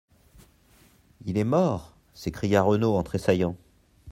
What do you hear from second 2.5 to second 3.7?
Renaud en tressaillant.